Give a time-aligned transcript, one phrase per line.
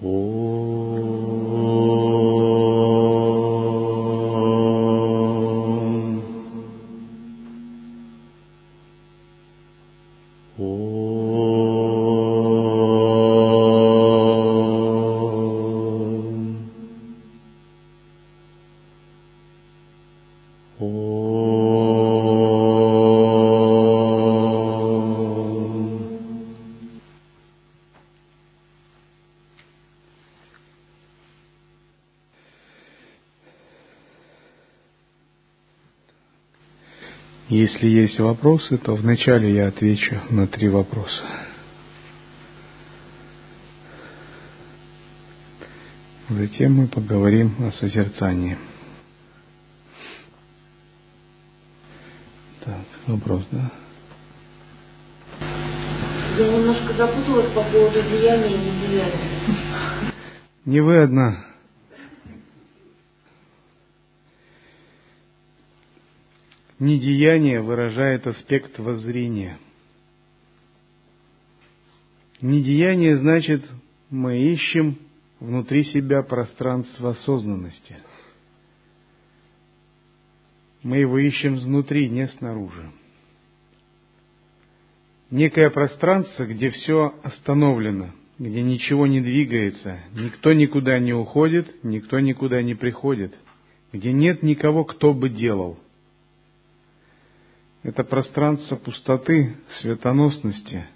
[0.00, 0.16] โอ้
[37.76, 41.22] Если есть вопросы, то вначале я отвечу на три вопроса.
[46.30, 48.56] Затем мы поговорим о созерцании.
[52.64, 53.70] Так, вопрос, да?
[56.38, 60.12] Я немножко запуталась по поводу деяния и недеяния.
[60.64, 61.45] Не вы одна.
[66.86, 69.58] Недеяние выражает аспект воззрения.
[72.40, 73.64] Недеяние значит,
[74.08, 74.96] мы ищем
[75.40, 77.96] внутри себя пространство осознанности.
[80.84, 82.92] Мы его ищем внутри, не снаружи.
[85.32, 92.62] Некое пространство, где все остановлено, где ничего не двигается, никто никуда не уходит, никто никуда
[92.62, 93.36] не приходит,
[93.92, 95.80] где нет никого, кто бы делал–
[97.86, 100.86] это пространство пустоты, светоносности.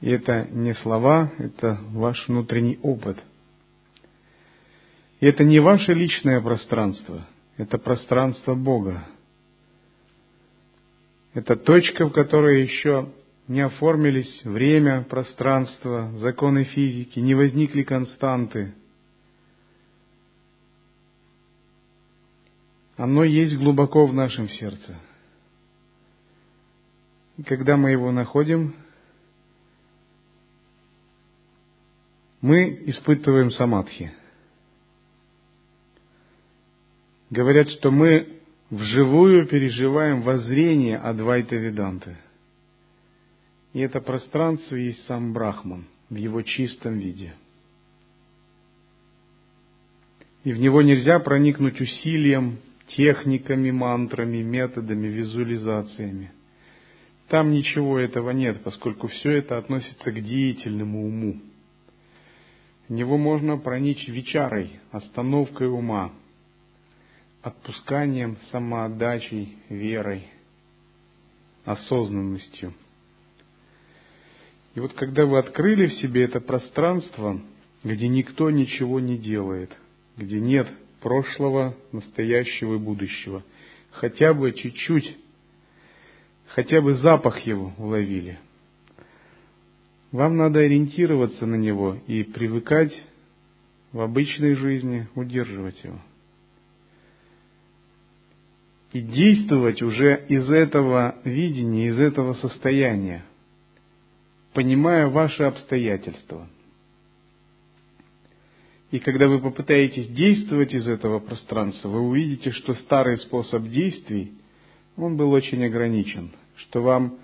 [0.00, 3.16] И это не слова, это ваш внутренний опыт.
[5.20, 7.24] И это не ваше личное пространство,
[7.56, 9.06] это пространство Бога.
[11.32, 13.12] Это точка, в которой еще
[13.46, 18.74] не оформились время, пространство, законы физики, не возникли константы.
[22.96, 24.98] Оно есть глубоко в нашем сердце–
[27.36, 28.74] и когда мы его находим,
[32.40, 34.12] мы испытываем самадхи.
[37.30, 42.16] Говорят, что мы вживую переживаем воззрение Адвайта Веданты.
[43.72, 47.34] И это пространство есть сам Брахман в его чистом виде.
[50.44, 56.30] И в него нельзя проникнуть усилием, техниками, мантрами, методами, визуализациями.
[57.28, 61.40] Там ничего этого нет, поскольку все это относится к деятельному уму.
[62.88, 66.12] В него можно проникнуть вечарой, остановкой ума,
[67.42, 70.28] отпусканием, самоотдачей, верой,
[71.64, 72.74] осознанностью.
[74.76, 77.40] И вот когда вы открыли в себе это пространство,
[77.82, 79.76] где никто ничего не делает,
[80.16, 80.68] где нет
[81.00, 83.42] прошлого, настоящего и будущего,
[83.90, 85.16] хотя бы чуть-чуть
[86.48, 88.38] хотя бы запах его уловили.
[90.12, 92.98] Вам надо ориентироваться на него и привыкать
[93.92, 96.00] в обычной жизни удерживать его.
[98.92, 103.24] И действовать уже из этого видения, из этого состояния,
[104.54, 106.48] понимая ваши обстоятельства.
[108.92, 114.32] И когда вы попытаетесь действовать из этого пространства, вы увидите, что старый способ действий–
[114.96, 117.18] он был очень ограничен, что вам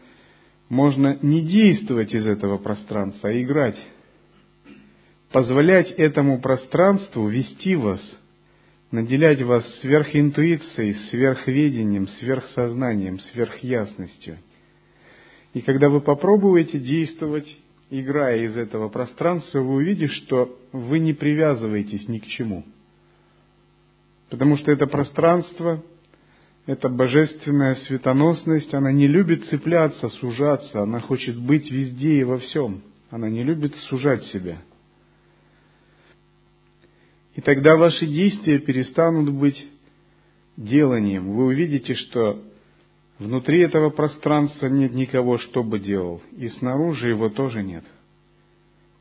[0.68, 3.78] можно не действовать из этого пространства, а играть.
[5.30, 8.00] Позволять этому пространству вести вас,
[8.90, 14.38] наделять вас сверхинтуицией, сверхведением, сверхсознанием, сверхясностью.
[15.54, 17.48] И когда вы попробуете действовать,
[17.90, 22.64] играя из этого пространства, вы увидите, что вы не привязываетесь ни к чему.
[24.30, 25.82] Потому что это пространство
[26.66, 32.82] эта божественная светоносность, она не любит цепляться, сужаться, она хочет быть везде и во всем.
[33.10, 34.58] Она не любит сужать себя.
[37.34, 39.66] И тогда ваши действия перестанут быть
[40.56, 41.32] деланием.
[41.34, 42.42] Вы увидите, что
[43.18, 47.84] внутри этого пространства нет никого, что бы делал, и снаружи его тоже нет.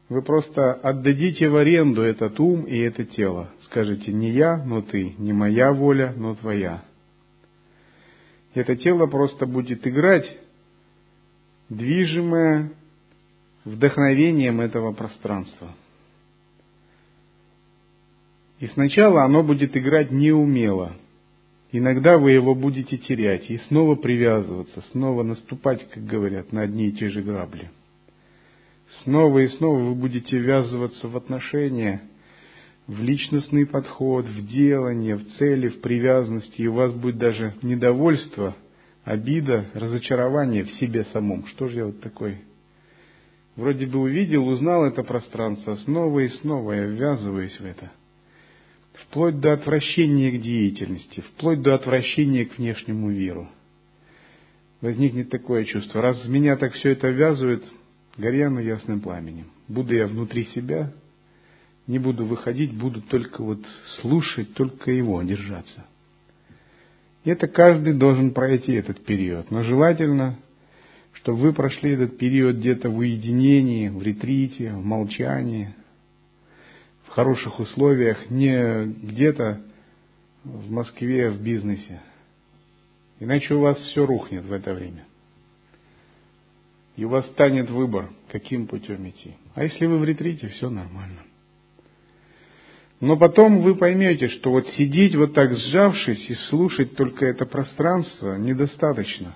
[0.09, 3.51] Вы просто отдадите в аренду этот ум и это тело.
[3.61, 6.83] Скажете, не я, но ты, не моя воля, но твоя
[8.53, 10.25] это тело просто будет играть,
[11.69, 12.71] движимое
[13.63, 15.75] вдохновением этого пространства.
[18.59, 20.95] И сначала оно будет играть неумело.
[21.71, 26.91] Иногда вы его будете терять и снова привязываться, снова наступать, как говорят, на одни и
[26.91, 27.71] те же грабли.
[29.03, 32.01] снова и снова вы будете ввязываться в отношения,
[32.87, 38.55] в личностный подход, в делание, в цели, в привязанности, и у вас будет даже недовольство,
[39.03, 41.45] обида, разочарование в себе самом.
[41.47, 42.39] Что же я вот такой?
[43.55, 47.91] Вроде бы увидел, узнал это пространство, снова и снова я ввязываюсь в это.
[48.93, 53.49] Вплоть до отвращения к деятельности, вплоть до отвращения к внешнему миру.
[54.79, 57.63] Возникнет такое чувство, раз меня так все это ввязывает,
[58.17, 59.47] горяну ясным пламенем.
[59.67, 60.93] Буду я внутри себя,
[61.87, 63.59] не буду выходить, буду только вот
[64.01, 65.85] слушать, только его держаться.
[67.23, 69.51] И это каждый должен пройти этот период.
[69.51, 70.37] Но желательно,
[71.13, 75.75] чтобы вы прошли этот период где-то в уединении, в ретрите, в молчании,
[77.03, 79.61] в хороших условиях, не где-то
[80.43, 82.01] в Москве, в бизнесе.
[83.19, 85.05] Иначе у вас все рухнет в это время.
[86.95, 89.35] И у вас станет выбор, каким путем идти.
[89.53, 91.21] А если вы в ретрите, все нормально.
[93.01, 98.35] Но потом вы поймете, что вот сидеть вот так сжавшись и слушать только это пространство
[98.35, 99.35] недостаточно.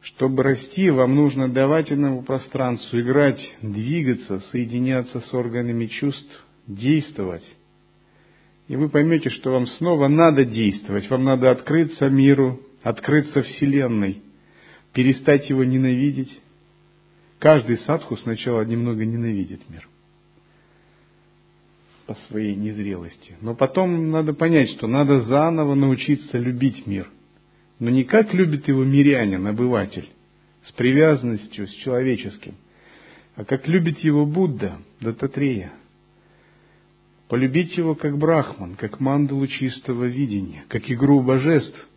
[0.00, 7.44] Чтобы расти, вам нужно давать этому пространству играть, двигаться, соединяться с органами чувств, действовать.
[8.68, 14.22] И вы поймете, что вам снова надо действовать, вам надо открыться миру, открыться Вселенной,
[14.92, 16.38] перестать его ненавидеть.
[17.40, 19.88] Каждый садху сначала немного ненавидит мир
[22.06, 23.36] по своей незрелости.
[23.40, 27.10] Но потом надо понять, что надо заново научиться любить мир.
[27.78, 30.08] Но не как любит его мирянин, обыватель,
[30.64, 32.54] с привязанностью, с человеческим,
[33.34, 35.72] а как любит его Будда, Дататрея.
[37.28, 41.88] Полюбить его как брахман, как мандалу чистого видения, как игру божеств,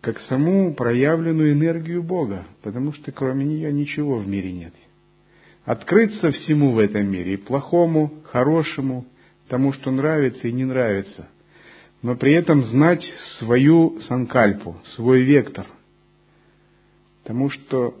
[0.00, 4.72] как саму проявленную энергию Бога, потому что кроме нее ничего в мире нет.
[5.64, 9.04] Открыться всему в этом мире, и плохому, хорошему,
[9.48, 11.28] тому, что нравится и не нравится,
[12.02, 13.04] но при этом знать
[13.38, 15.66] свою санкальпу, свой вектор.
[17.22, 17.94] Потому что,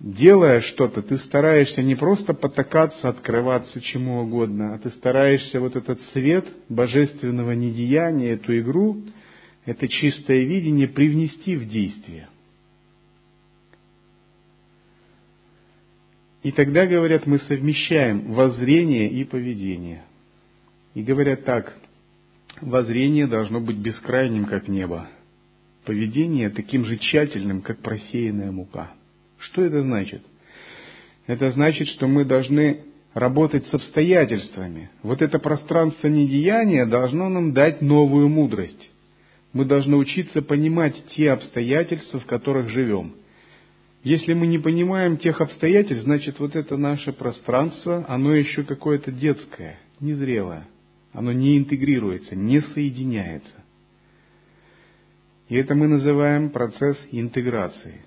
[0.00, 6.00] делая что-то, ты стараешься не просто потакаться, открываться чему угодно, а ты стараешься вот этот
[6.12, 9.02] свет божественного недеяния, эту игру,
[9.64, 12.28] это чистое видение привнести в действие.
[16.42, 20.04] И тогда, говорят, мы совмещаем воззрение и поведение–
[20.94, 21.72] и говорят так,
[22.60, 25.08] воззрение должно быть бескрайним, как небо,
[25.84, 28.92] поведение таким же тщательным, как просеянная мука.
[29.38, 30.22] Что это значит?
[31.26, 32.80] Это значит, что мы должны
[33.14, 34.90] работать с обстоятельствами.
[35.02, 38.90] Вот это пространство недеяния должно нам дать новую мудрость.
[39.52, 43.14] Мы должны учиться понимать те обстоятельства, в которых живем.
[44.02, 49.78] Если мы не понимаем тех обстоятельств, значит вот это наше пространство, оно еще какое-то детское,
[50.00, 50.66] незрелое.
[51.12, 53.54] Оно не интегрируется, не соединяется.
[55.48, 58.00] И это мы называем процесс интеграции.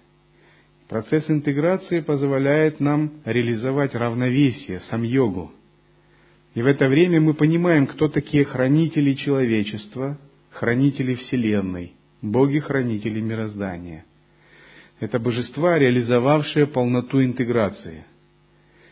[0.87, 5.51] Процесс интеграции позволяет нам реализовать равновесие, сам-йогу.
[6.55, 10.17] И в это время мы понимаем, кто такие хранители человечества,
[10.51, 14.05] хранители Вселенной, боги-хранители мироздания.
[14.99, 18.05] Это божества, реализовавшие полноту интеграции.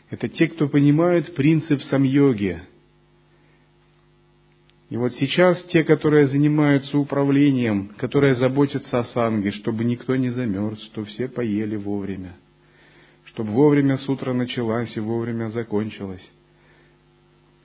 [0.09, 2.61] Это те, кто понимают принцип сам-йоги,
[4.93, 10.79] и вот сейчас те, которые занимаются управлением, которые заботятся о санге, чтобы никто не замерз,
[10.83, 12.35] чтобы все поели вовремя,
[13.25, 16.21] чтобы вовремя с утра началась и вовремя закончилась.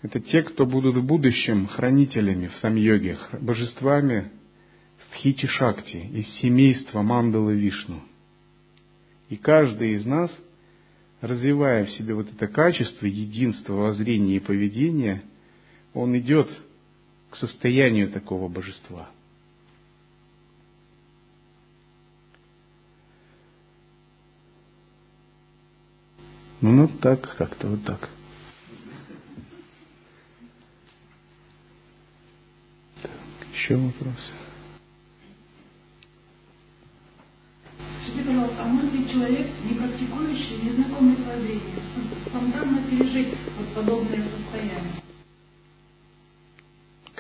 [0.01, 4.31] Это те, кто будут в будущем хранителями в сам-йоге, божествами
[5.11, 8.01] Стхити Шакти из семейства Мандалы Вишну.
[9.29, 10.35] И каждый из нас,
[11.21, 15.25] развивая в себе вот это качество единства, воззрения и поведения,
[15.93, 16.49] он идет
[17.31, 19.09] к состоянию такого божества.
[26.61, 28.09] Ну, ну так, как-то вот так.
[33.01, 33.13] Так,
[33.53, 34.33] еще вопросы?
[38.03, 41.79] Скажите, пожалуйста, а может ли человек, не практикующий, не знакомый с воззрением,
[42.27, 45.03] спонтанно пережить вот подобное состояние?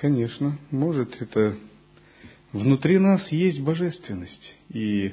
[0.00, 1.20] Конечно, может.
[1.20, 1.56] Это
[2.52, 4.56] внутри нас есть божественность.
[4.68, 5.12] И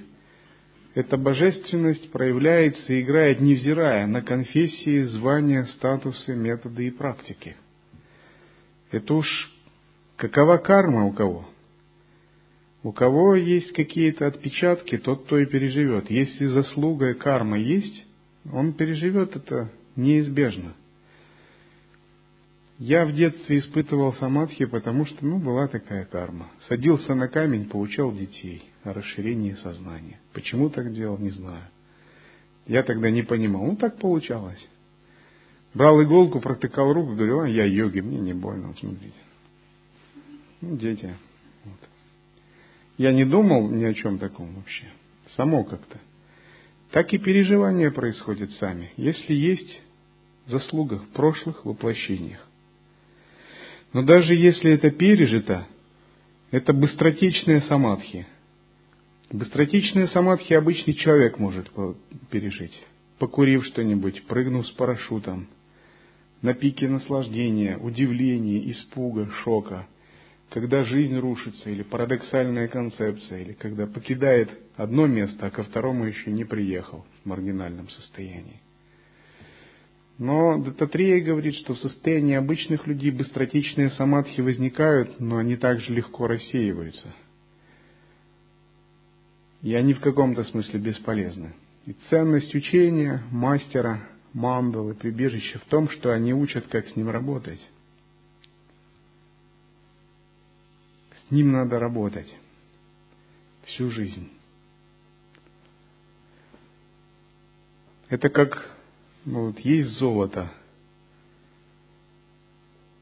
[0.93, 7.55] эта божественность проявляется и играет, невзирая на конфессии, звания, статусы, методы и практики.
[8.91, 9.27] Это уж
[10.17, 11.49] какова карма у кого?
[12.83, 16.11] У кого есть какие-то отпечатки, тот то и переживет.
[16.11, 18.05] Если заслуга и карма есть,
[18.53, 20.75] Он переживет это неизбежно.
[22.77, 26.51] Я в детстве испытывал самадхи, потому что, ну, была такая карма.
[26.67, 30.19] Садился на камень, поучал детей о расширении сознания.
[30.33, 31.63] Почему так делал, не знаю.
[32.67, 33.63] Я тогда не понимал.
[33.63, 34.59] Ну, так получалось.
[35.73, 39.13] Брал иголку, протыкал руку, говорил, а я йоги, мне не больно, вот смотрите.
[40.59, 41.15] Ну, дети.
[41.63, 41.79] Вот.
[42.97, 44.87] Я не думал ни о чем таком вообще.
[45.35, 45.99] Само как-то.
[46.91, 49.81] Так и переживания происходят сами, если есть
[50.47, 52.44] заслуга в прошлых воплощениях.
[53.93, 55.67] Но даже если это пережито,
[56.51, 58.27] это быстротечные самадхи.
[59.31, 61.69] Быстротечные самадхи обычный человек может
[62.29, 62.77] пережить.
[63.19, 65.47] Покурив что-нибудь, прыгнув с парашютом,
[66.41, 69.87] на пике наслаждения, удивления, испуга, шока–
[70.49, 76.31] когда жизнь рушится, или парадоксальная концепция, или когда покидает одно место, а ко второму еще
[76.31, 78.61] не приехал в маргинальном состоянии.
[80.17, 86.27] Но Дататрея говорит, что в состоянии обычных людей быстротечные самадхи возникают, но они также легко
[86.27, 87.13] рассеиваются.
[89.61, 91.53] И они в каком-то смысле бесполезны.
[91.85, 97.59] И ценность учения, мастера, мандалы, прибежища в том, что они учат, как с ним работать.
[101.27, 102.33] С ним надо работать
[103.65, 104.29] всю жизнь.
[108.09, 108.74] Это как
[109.25, 110.51] ну, вот есть золото.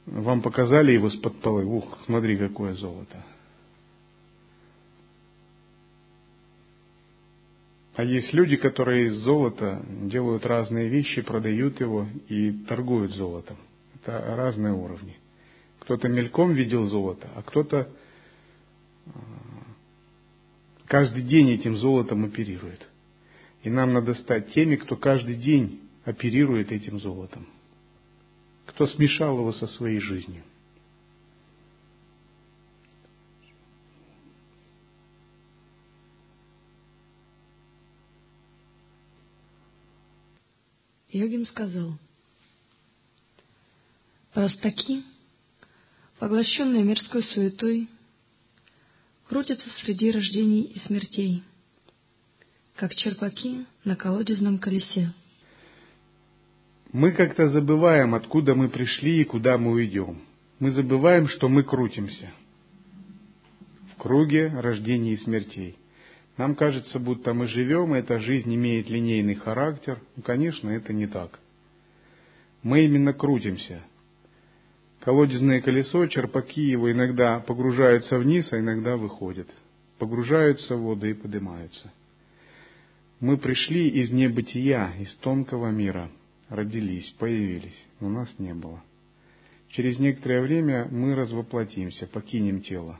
[0.05, 1.65] Вам показали его с-под полы.
[1.65, 3.23] Ух, смотри, какое золото.
[7.95, 13.57] А есть люди, которые из золота делают разные вещи, продают его и торгуют золотом.
[13.95, 15.17] Это разные уровни.
[15.79, 17.89] Кто-то мельком видел золото, а кто-то
[20.87, 22.87] каждый день этим золотом оперирует.
[23.61, 27.47] И нам надо стать теми, кто каждый день оперирует этим золотом.
[28.65, 30.43] Кто смешал его со своей жизнью.
[41.09, 41.93] Йогин сказал,
[44.33, 45.03] простаки,
[46.17, 47.87] поглощенные мирской суетой,
[49.27, 51.43] крутятся среди рождений и смертей,
[52.75, 55.13] как черпаки на колодезном колесе.
[56.93, 60.21] Мы как-то забываем, откуда мы пришли и куда мы уйдем.
[60.59, 62.31] Мы забываем, что мы крутимся
[63.91, 65.77] в круге рождений и смертей.
[66.37, 69.99] Нам кажется, будто мы живем, и эта жизнь имеет линейный характер.
[70.15, 71.39] Ну, конечно, это не так.
[72.61, 73.83] Мы именно крутимся–
[75.03, 79.47] колодезное колесо, черпаки его иногда погружаются вниз, а иногда выходят.
[79.99, 81.91] Погружаются в воду и поднимаются.
[83.19, 86.09] Мы пришли из небытия, из тонкого мира,
[86.49, 88.83] родились, появились, но нас не было.
[89.69, 92.99] Через некоторое время мы развоплотимся, покинем тело.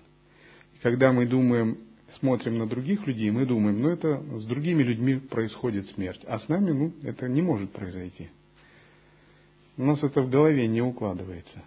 [0.76, 1.78] И когда мы думаем,
[2.20, 6.48] смотрим на других людей, мы думаем, ну это с другими людьми происходит смерть, а с
[6.48, 8.30] нами, ну, это не может произойти.
[9.78, 11.64] У нас это в голове не укладывается.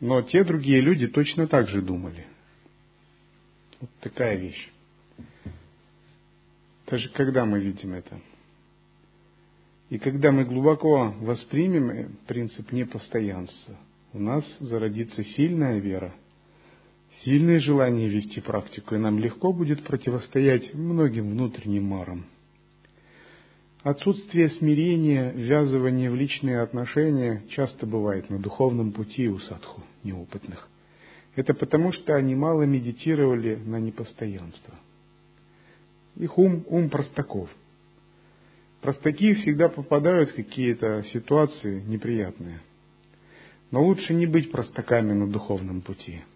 [0.00, 2.26] Но те другие люди точно так же думали.
[3.80, 4.70] Вот такая вещь.
[6.86, 8.20] Даже когда мы видим это?
[9.90, 13.76] И когда мы глубоко воспримем принцип непостоянства,
[14.12, 16.14] у нас зародится сильная вера,
[17.22, 22.26] сильное желание вести практику, и нам легко будет противостоять многим внутренним марам.
[23.82, 30.70] Отсутствие смирения, ввязывание в личные отношения часто бывает на духовном пути у садху неопытных.
[31.36, 34.74] Это потому, что они мало медитировали на непостоянство.
[36.16, 37.50] Их ум, ум простаков.
[38.84, 42.60] Простаки всегда попадают в какие-то ситуации неприятные.
[43.70, 46.20] Но лучше не быть простаками на духовном пути–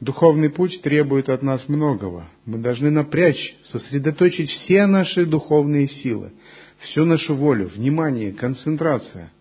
[0.00, 2.28] Духовный путь требует от нас многого.
[2.46, 6.30] Мы должны напрячь, сосредоточить все наши духовные силы,
[6.78, 9.32] всю нашу волю, внимание, концентрация.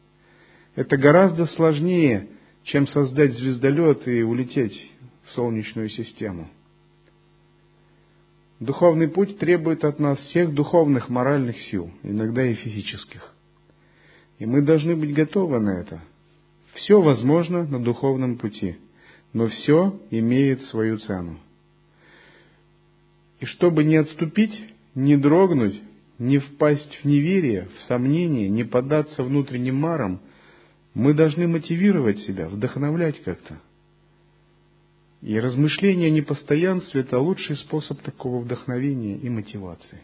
[0.76, 2.30] Это гораздо сложнее,
[2.64, 4.92] чем создать звездолет и улететь
[5.26, 6.50] в Солнечную систему.
[8.60, 13.34] Духовный путь требует от нас всех духовных, моральных сил, иногда и физических.
[14.40, 16.02] И мы должны быть готовы на это.
[16.74, 18.78] Все возможно на духовном пути–
[19.34, 21.38] но все имеет свою цену.
[23.40, 25.80] И чтобы не отступить, не дрогнуть,
[26.18, 30.22] не впасть в неверие, в сомнение, не поддаться внутренним марам,
[30.96, 33.60] мы должны мотивировать себя, вдохновлять как-то.
[35.28, 40.02] И размышление о непостоянстве– это лучший способ такого вдохновения и мотивации.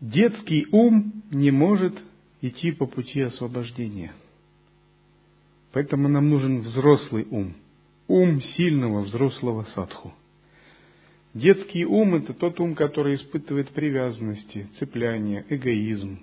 [0.00, 1.96] Детский ум не может
[2.40, 4.12] идти по пути освобождения.
[5.70, 7.54] Поэтому нам нужен взрослый ум,
[8.08, 10.12] ум сильного взрослого садху–
[11.36, 16.18] Детский ум– это тот ум, который испытывает привязанности, цепляние, эгоизм,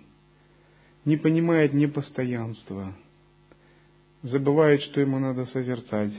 [1.06, 2.96] не понимает непостоянства,
[4.24, 6.14] забывает, что ему надо созерцать.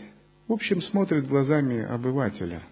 [0.47, 2.63] В общем, смотрит глазами обывателя.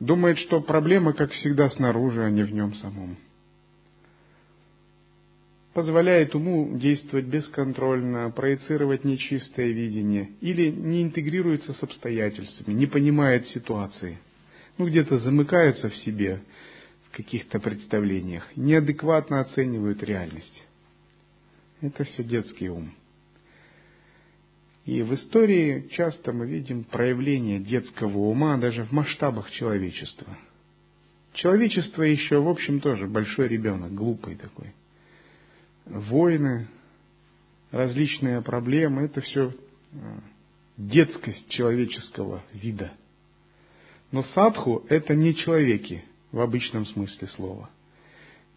[0.00, 3.18] Думает, что проблема, как всегда, снаружи, а не в нем самом.
[5.74, 14.18] Позволяет уму действовать бесконтрольно, проецировать нечистое видение или не интегрируется с обстоятельствами, не понимает ситуации.
[14.76, 16.42] Ну, где-то замыкается в себе,
[17.08, 20.62] в каких-то представлениях, неадекватно оценивают реальность.
[21.80, 22.92] Это все детский ум.
[24.84, 30.36] И в истории часто мы видим проявление детского ума даже в масштабах человечества.
[31.32, 34.74] Человечество еще, в общем, тоже большой ребенок, глупый такой.
[35.86, 36.68] Войны,
[37.70, 39.52] различные проблемы, это все
[39.94, 40.20] а,
[40.76, 42.92] детскость человеческого вида.
[44.10, 47.70] Но садху– это не человеки в обычном смысле слова–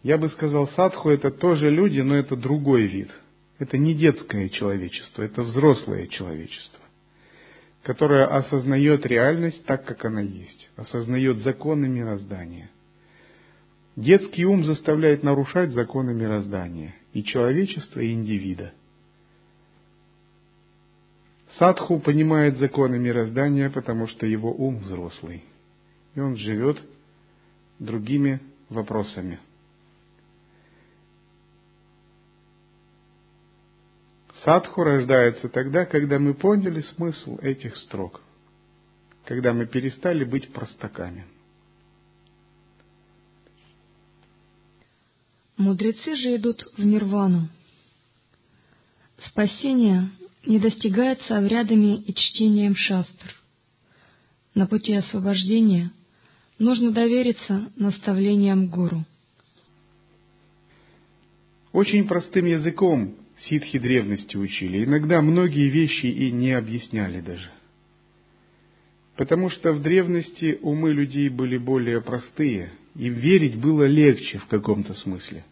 [0.06, 3.10] я бы сказал, садху это тоже люди, но это другой вид.
[3.58, 6.78] Это не детское человечество, это взрослое человечество,
[7.82, 12.70] которое осознает реальность так, как она есть, осознает законы мироздания.
[13.96, 18.72] Детский ум заставляет нарушать законы мироздания и человечества, и индивида.
[21.58, 25.42] Садху понимает законы мироздания, потому что его ум взрослый,
[26.14, 26.78] и он живет
[27.78, 29.40] другими вопросами–
[34.46, 38.20] Садху рождается тогда, когда мы поняли смысл этих строк,
[39.24, 41.24] когда мы перестали быть простаками.
[45.66, 47.48] Мудрецы же идут в нирвану.
[49.24, 50.10] Спасение
[50.46, 53.34] не достигается обрядами и чтением шастр.
[54.54, 55.90] На пути освобождения
[56.60, 59.04] нужно довериться наставлениям гуру.
[61.72, 63.16] Очень простым языком
[63.48, 64.84] ситхи древности учили.
[64.84, 67.50] Иногда многие вещи и не объясняли даже.
[69.16, 74.94] Потому что в древности умы людей были более простые, и верить было легче в каком-то
[74.94, 75.44] смысле.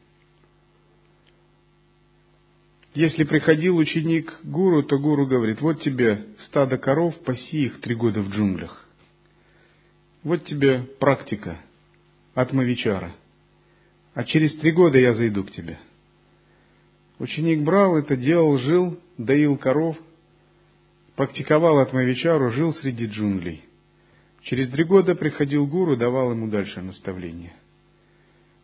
[2.95, 8.21] Если приходил ученик гуру, то гуру говорит, вот тебе стадо коров, паси их три года
[8.21, 8.87] в джунглях.
[10.23, 11.59] Вот тебе практика
[12.35, 13.15] от Мавичара.
[14.15, 15.79] А через три года я зайду к тебе–
[17.19, 19.97] Ученик брал это, делал, жил, доил коров,
[21.17, 23.63] практиковал Атмавичару, жил среди джунглей.
[24.43, 27.53] Через три года приходил гуру, давал ему дальше наставления.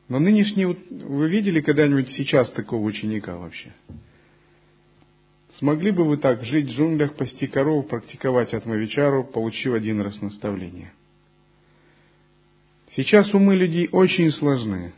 [0.08, 3.72] Но нынешний, вы видели когда-нибудь сейчас такого ученика вообще?
[5.60, 10.94] Смогли бы вы так жить в джунглях, пасти коров, практиковать Атмавичару, получив один раз наставление?
[12.96, 14.94] Сейчас умы людей очень сложные.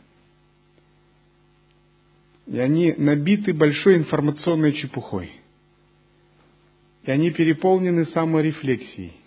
[2.47, 5.33] И они набиты большой информационной чепухой.
[7.03, 9.17] И они переполнены саморефлексией.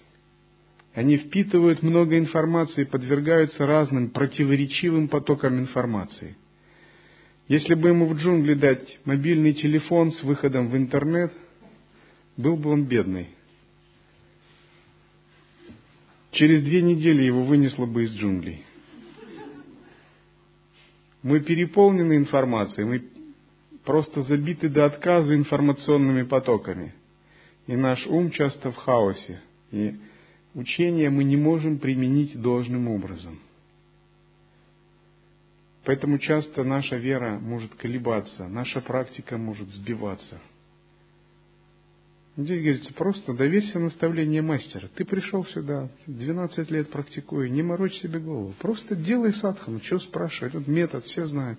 [0.94, 6.34] Они впитывают много информации, подвергаются разным противоречивым потокам информации.
[7.48, 11.32] Если бы ему в джунгли дать мобильный телефон с выходом в интернет,
[12.36, 13.28] был бы он бедный.
[16.32, 18.64] Через две недели его вынесло бы из джунглей.
[21.22, 23.04] Мы переполнены информацией, мы
[23.84, 26.94] просто забиты до отказа информационными потоками.
[27.66, 29.40] И наш ум часто в хаосе.
[29.70, 29.94] И
[30.54, 33.40] учение мы не можем применить должным образом.
[35.86, 40.38] Поэтому часто наша вера может колебаться, наша практика может сбиваться–
[42.36, 44.88] Здесь говорится, просто доверься наставлению мастера.
[44.94, 48.54] Ты пришел сюда, 12 лет практикуя, не морочь себе голову.
[48.58, 50.52] Просто делай садхану, что спрашивать.
[50.52, 51.58] Вот метод все знают.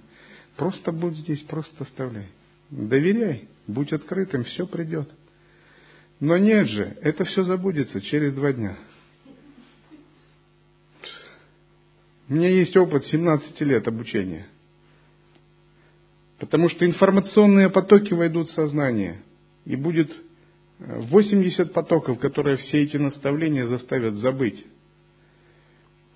[0.55, 2.27] Просто будь здесь, просто оставляй.
[2.69, 5.09] Доверяй, будь открытым, все придет.
[6.19, 8.77] Но нет же, это все забудется через два дня.
[12.29, 14.47] У меня есть опыт 17 лет обучения.
[16.39, 19.21] Потому что информационные потоки войдут в сознание.
[19.65, 20.11] И будет
[20.79, 24.65] 80 потоков, которые все эти наставления заставят забыть.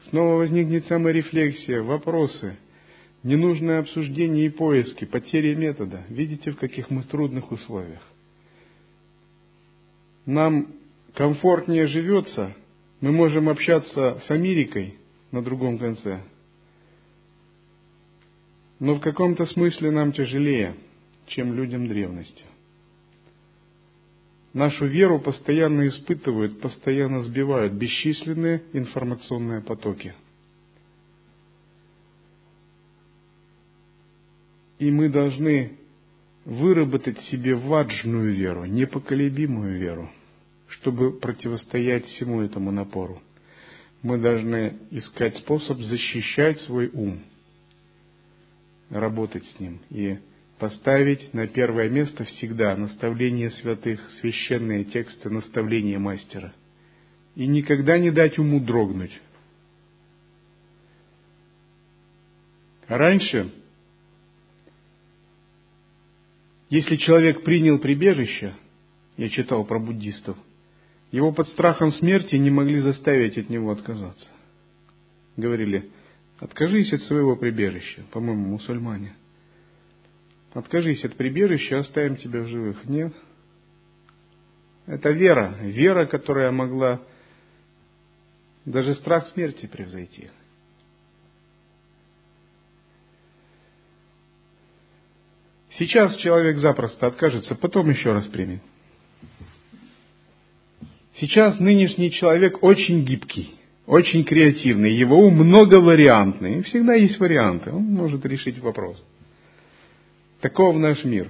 [0.10, 2.58] Снова возникнет саморефлексия, вопросы,
[3.24, 6.04] ненужное обсуждение и поиски, потеря метода.
[6.10, 8.02] Видите, в каких мы трудных условиях.
[10.26, 10.74] Нам
[11.14, 12.56] комфортнее живется,
[13.00, 14.96] мы можем общаться с Америкой
[15.32, 16.22] на другом конце,
[18.80, 20.76] Но в каком-то смысле нам тяжелее,
[21.28, 22.44] чем людям древности.
[24.54, 30.14] Нашу веру постоянно испытывают, постоянно сбивают бесчисленные информационные потоки.
[34.80, 35.78] И мы должны
[36.44, 40.10] выработать себе ваджную веру, непоколебимую веру,
[40.68, 43.22] чтобы противостоять всему этому напору.
[44.02, 47.22] Мы должны искать способ защищать свой ум,
[48.90, 50.18] работать с ним и
[50.58, 56.54] поставить на первое место всегда наставление святых, священные тексты, наставления мастера.
[57.36, 59.20] И никогда не дать уму дрогнуть.
[62.88, 63.52] Раньше
[66.72, 68.56] Если человек принял прибежище,
[69.18, 70.38] я читал про буддистов,
[71.12, 74.30] его под страхом смерти не могли заставить от него отказаться.
[75.36, 75.90] Говорили,
[76.40, 79.16] откажись от своего прибежища, по-моему, мусульмане.
[80.54, 82.84] Откажись от прибежища, оставим тебя в живых.
[82.86, 83.14] Нет.
[84.86, 87.02] Это вера, вера, которая могла
[88.66, 90.30] даже страх смерти превзойти.
[95.78, 98.62] Сейчас человек запросто откажется, потом еще раз примет.
[101.22, 103.54] Сейчас нынешний человек очень гибкий,
[103.86, 109.02] очень креативный, его ум многовариантный, всегда есть варианты, он может решить вопрос.
[110.42, 111.30] Таков наш мир.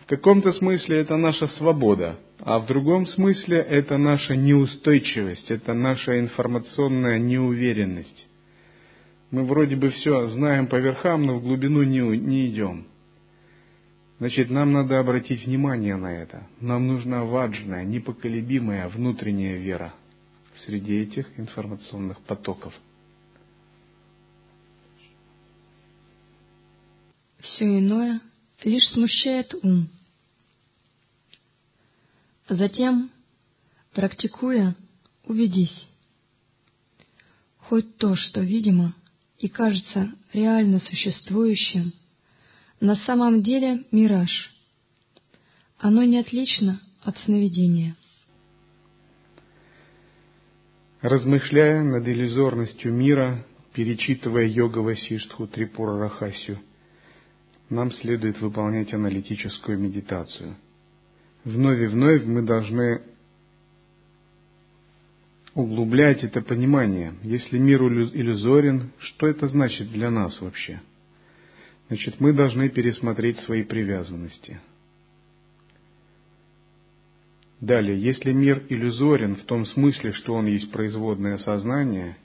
[0.00, 6.18] В каком-то смысле это наша свобода, а в другом смысле это наша неустойчивость, это наша
[6.18, 8.26] информационная неуверенность.
[9.30, 12.88] Мы вроде бы все знаем по верхам, но в глубину не, не идем.
[14.18, 16.46] Значит, нам надо обратить внимание на это.
[16.60, 19.94] Нам нужна важная, непоколебимая внутренняя вера
[20.64, 22.72] среди этих информационных потоков.
[27.40, 28.20] Все иное
[28.64, 29.88] лишь смущает ум.
[32.48, 33.10] Затем,
[33.92, 34.74] практикуя,
[35.24, 35.88] уведись.
[37.58, 38.94] Хоть то, что видимо,
[39.38, 41.92] и кажется реально существующим,
[42.80, 44.30] на самом деле мираж.
[45.78, 47.96] Оно не отлично от сновидения.
[51.00, 56.58] Размышляя над иллюзорностью мира, перечитывая йога Васиштху Трипура Рахасию,
[57.68, 60.56] нам следует выполнять аналитическую медитацию.
[61.44, 63.02] Вновь и вновь мы должны
[65.54, 67.14] углублять это понимание.
[67.22, 70.80] Если мир иллюзорен, что это значит для нас вообще?
[71.88, 74.60] Значит, мы должны пересмотреть свои привязанности.
[77.60, 82.16] Далее, если мир иллюзорен в том смысле, что он есть производное сознание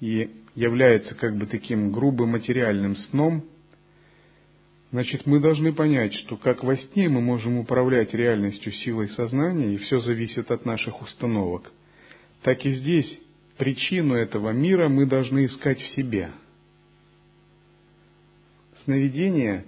[0.00, 3.44] и является как бы таким грубым материальным сном,
[4.92, 9.78] значит, мы должны понять, что как во сне мы можем управлять реальностью силой сознания, и
[9.78, 11.70] все зависит от наших установок–
[12.44, 13.18] так и здесь
[13.56, 16.30] причину этого мира мы должны искать в себе.
[18.84, 19.64] Сновидение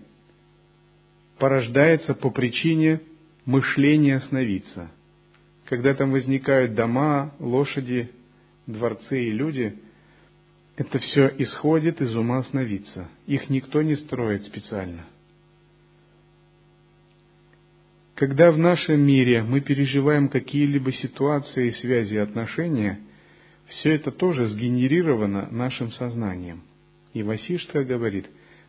[1.39, 3.01] порождается по причине
[3.45, 4.91] мышления сновидца.
[5.67, 8.11] Когда там возникают дома, лошади,
[8.67, 9.79] дворцы и люди,
[10.77, 13.09] это все исходит из ума сновидца.
[13.27, 15.07] Их никто не строит специально–
[18.17, 22.99] когда в нашем мире мы переживаем какие-либо ситуации, связи, отношения,
[23.67, 26.63] все это тоже сгенерировано нашим сознанием.
[27.13, 28.27] И Васиштха говорит,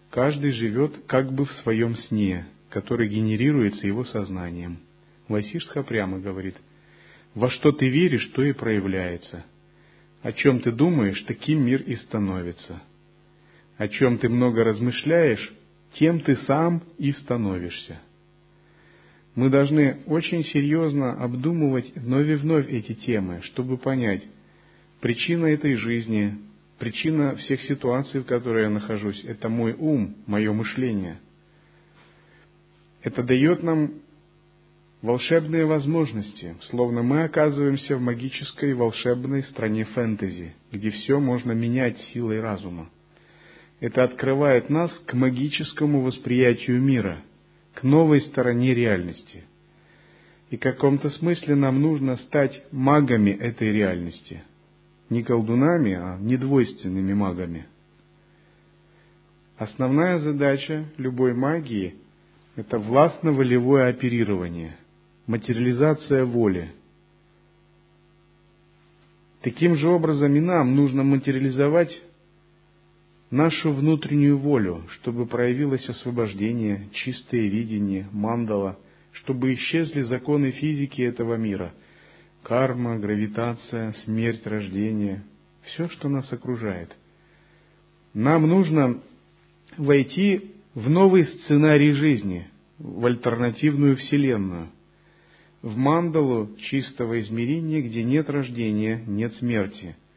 [0.09, 4.79] каждый живет как бы в своем сне, который генерируется его сознанием.
[5.27, 6.55] Васиштха прямо говорит,
[7.33, 9.45] во что ты веришь, то и проявляется.
[10.21, 12.81] О чем ты думаешь, таким мир и становится.
[13.77, 15.53] О чем ты много размышляешь,
[15.93, 17.99] тем ты сам и становишься
[19.37, 24.23] мы должны очень серьезно обдумывать вновь и вновь эти темы, чтобы понять
[24.99, 26.39] причина этой жизни,
[26.77, 31.19] причина всех ситуаций, в которой я нахожусь, это мой ум, мое мышление.
[33.03, 33.93] Это дает нам
[35.01, 42.41] волшебные возможности, словно мы оказываемся в магической волшебной стране фэнтези, где все можно менять силой
[42.41, 42.89] разума.
[43.79, 47.21] Это открывает нас к магическому восприятию мира–
[47.77, 49.43] к новой стороне реальности.
[50.49, 54.41] И в каком-то смысле нам нужно стать магами этой реальности.
[55.09, 57.65] Не колдунами, а недвойственными магами.
[59.57, 61.95] Основная задача любой магии–
[62.55, 64.77] это властно-волевое оперирование,
[65.25, 66.71] материализация воли.
[69.41, 72.01] Таким же образом и нам нужно материализовать
[73.29, 78.77] нашу внутреннюю волю, чтобы проявилось освобождение, чистое видение, мандала,
[79.11, 81.73] чтобы исчезли законы физики этого мира,
[82.43, 85.23] карма, гравитация, смерть, рождение,
[85.63, 86.95] все, что нас окружает.
[88.13, 89.01] Нам нужно
[89.77, 92.47] войти в новый сценарий жизни,
[92.79, 94.69] в альтернативную вселенную,
[95.61, 99.95] в мандалу чистого измерения, где нет рождения, нет смерти–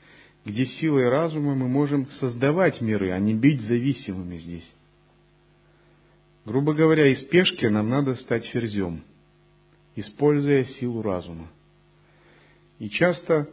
[0.45, 4.75] где силой разума мы можем создавать миры, а не быть зависимыми здесь.
[6.47, 9.05] Грубо говоря, из пешки нам надо стать ферзем,
[9.97, 11.49] используя силу разума.
[12.81, 13.47] И часто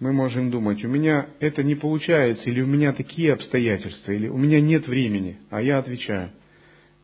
[0.00, 4.36] мы можем думать, у меня это не получается, или у меня такие обстоятельства, или у
[4.36, 5.38] меня нет времени.
[5.50, 6.32] А я отвечаю,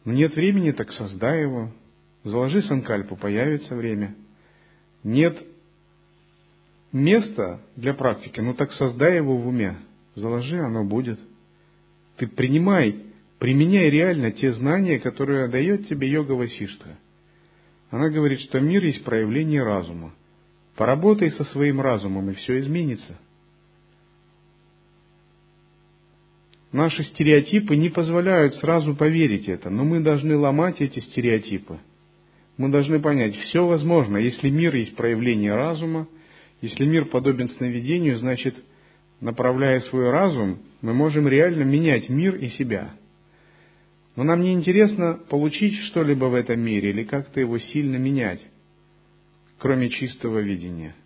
[0.04, 1.72] ну нет времени, так создай его,
[2.24, 4.16] заложи санкальпу, появится время.
[5.04, 5.38] Нет
[6.92, 9.76] место для практики, ну так создай его в уме,
[10.16, 11.20] заложи, оно будет.
[12.16, 13.04] Ты принимай,
[13.38, 16.98] применяй реально те знания, которые дает тебе йога Васиштха.
[17.90, 20.12] Она говорит, что мир есть проявление разума.
[20.76, 23.18] Поработай со своим разумом, и все изменится.
[26.72, 31.78] Наши стереотипы не позволяют сразу поверить это, но мы должны ломать эти стереотипы.
[32.56, 36.06] Мы должны понять, все возможно, если мир есть проявление разума–
[36.60, 38.54] если мир подобен сновидению, значит,
[39.20, 42.92] направляя свой разум, мы можем реально менять мир и себя.
[44.16, 48.44] Но нам не интересно получить что-либо в этом мире или как-то его сильно менять,
[49.60, 50.96] кроме чистого видения.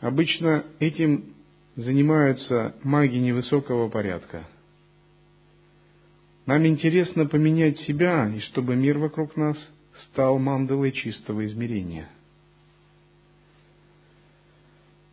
[0.00, 1.34] Обычно этим
[1.76, 4.46] занимаются маги невысокого порядка.
[6.44, 9.56] Нам интересно поменять себя, и чтобы мир вокруг нас
[10.10, 12.08] стал мандалой чистого измерения–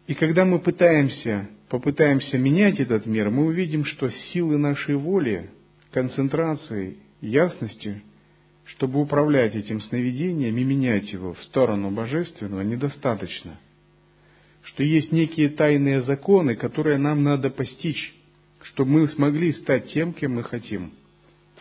[0.08, 5.50] и когда мы пытаемся, попытаемся менять этот мир, мы увидим, что силы нашей воли,
[5.92, 8.02] концентрации, ясности,
[8.68, 13.60] чтобы управлять этим сновидением и менять его в сторону божественного, недостаточно.
[14.64, 18.14] Что есть некие тайные законы, которые нам надо постичь,
[18.64, 20.92] чтобы мы смогли стать тем, кем мы хотим,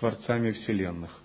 [0.01, 1.23] творцами вселенных.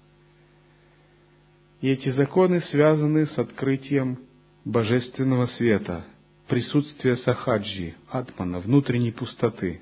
[1.81, 4.19] И эти законы связаны с открытием
[4.63, 6.05] божественного света–
[6.47, 9.81] присутствия сахаджи, атмана, внутренней пустоты.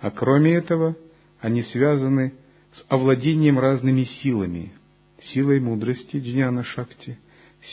[0.00, 0.96] А кроме этого,
[1.40, 2.32] они связаны
[2.72, 4.72] с овладением разными силами,
[5.32, 7.18] силой мудрости джняна шакти,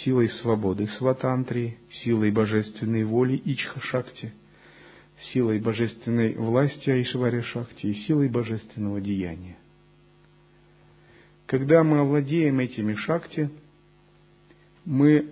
[0.04, 4.34] силой свободы сватантри, силой божественной воли ичха шакти,
[5.34, 9.58] силой божественной власти айшваря шакти и силой божественного деяния.
[11.46, 13.50] Когда мы овладеем этими шакти,
[14.86, 15.32] мы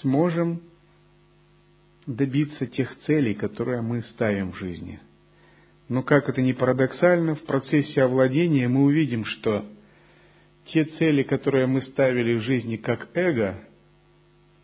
[0.00, 0.62] сможем
[2.06, 4.98] добиться тех целей, которые мы ставим в жизни.
[5.88, 9.66] Но как это ни парадоксально, в процессе овладения мы увидим, что
[10.66, 13.58] те цели, которые мы ставили в жизни как эго,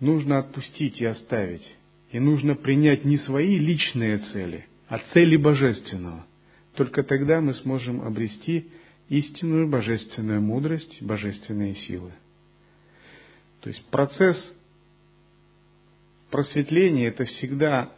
[0.00, 1.66] нужно отпустить и оставить.
[2.10, 6.26] И нужно принять не свои личные цели, а цели Божественного.
[6.74, 8.68] Только тогда мы сможем обрести
[9.08, 12.12] истинную божественную мудрость, божественные силы.
[13.60, 14.36] То есть процесс
[16.30, 17.92] просветление– это всегда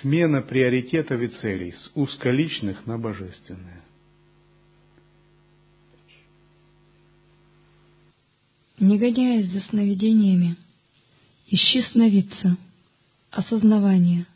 [0.00, 3.82] смена приоритетов и целей с узколичных на божественное.
[8.78, 10.56] Не гоняясь за сновидениями,
[11.46, 12.56] ищи сновидца,
[13.30, 14.26] осознавание.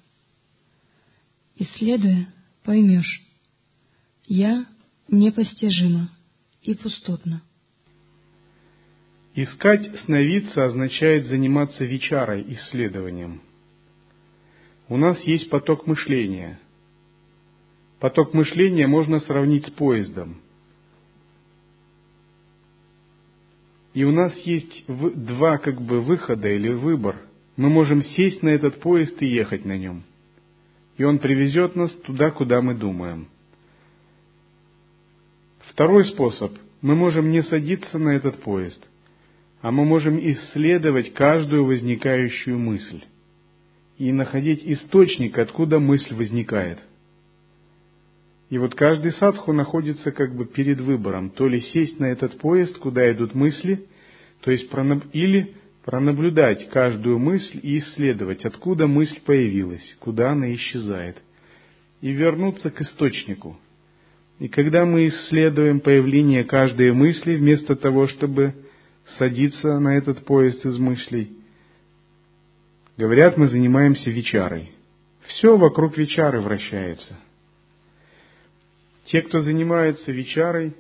[1.57, 2.29] Исследуя,
[2.62, 3.22] поймешь,
[4.27, 4.66] я
[5.09, 6.09] непостижима
[6.62, 7.42] и пустотна.
[9.35, 13.42] Искать сновидца означает заниматься вечарой, исследованием.
[14.88, 16.59] У нас есть поток мышления.
[18.01, 20.40] Поток мышления можно сравнить с поездом.
[23.98, 27.16] И у нас есть два как бы выхода или выбор.
[27.56, 30.04] Мы можем сесть на этот поезд и ехать на нем.
[30.98, 33.26] И он привезет нас туда, куда мы думаем.
[35.72, 36.52] Второй способ.
[36.80, 38.80] Мы можем не садиться на этот поезд–
[39.62, 43.02] а мы можем исследовать каждую возникающую мысль
[43.96, 46.78] и находить источник, откуда мысль возникает.
[48.50, 52.78] И вот каждый садху находится как бы перед выбором, то ли сесть на этот поезд,
[52.78, 53.87] куда идут мысли,
[54.40, 55.04] то есть пронаб...
[55.12, 61.16] или пронаблюдать каждую мысль и исследовать, откуда мысль появилась, куда она исчезает,
[62.00, 63.58] и вернуться к источнику.
[64.38, 68.54] И когда мы исследуем появление каждой мысли, вместо того, чтобы
[69.16, 71.32] садиться на этот поезд из мыслей.
[72.96, 74.72] Говорят, мы занимаемся вечарой.
[75.26, 77.16] Все вокруг вечары вращается.
[79.09, 80.75] Те, кто занимается вечарой,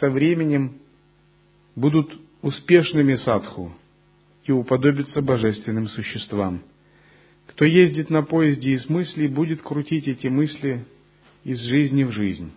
[0.00, 0.78] со временем
[1.76, 3.74] будут успешными садху
[4.44, 6.62] и уподобятся божественным существам.
[7.46, 10.86] Кто ездит на поезде из мыслей, будет крутить эти мысли
[11.44, 12.52] из жизни в жизнь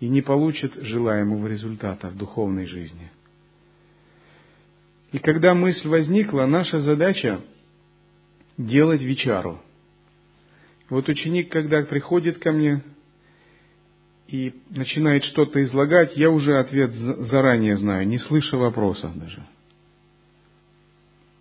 [0.00, 3.10] и не получит желаемого результата в духовной жизни.
[5.12, 7.40] И когда мысль возникла, наша задача
[8.58, 9.62] делать вечару.
[10.90, 12.82] Вот ученик, когда приходит ко мне
[14.28, 19.44] и начинает что-то излагать, я уже ответ заранее знаю, не слыша вопроса даже.